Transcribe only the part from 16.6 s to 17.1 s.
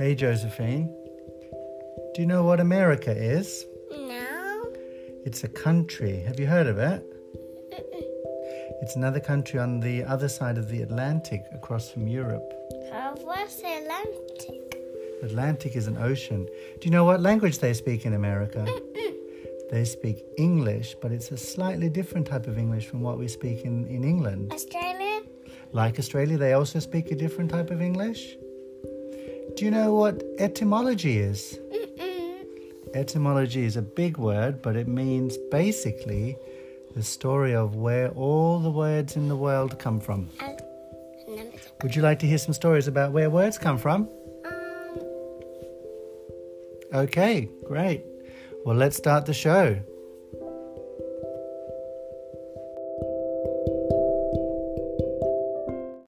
Do you know